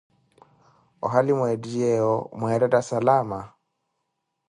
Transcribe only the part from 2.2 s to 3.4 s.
mweettetta salama?